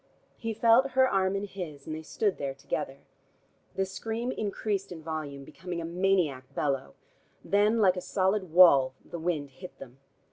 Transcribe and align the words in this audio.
He 0.35 0.55
felt 0.55 0.93
her 0.93 1.07
arm 1.07 1.35
in 1.35 1.43
his, 1.45 1.85
and 1.85 1.95
they 1.95 2.01
stood 2.01 2.39
there 2.39 2.55
together. 2.55 3.01
The 3.75 3.85
scream 3.85 4.31
increased 4.31 4.91
in 4.91 5.03
volume, 5.03 5.43
becoming 5.43 5.79
a 5.79 5.85
maniac 5.85 6.45
bellow. 6.55 6.95
Then, 7.45 7.77
like 7.77 7.97
a 7.97 8.01
solid 8.01 8.49
wall, 8.51 8.95
the 9.05 9.19
wind 9.19 9.51
hit 9.51 9.77
them. 9.77 9.99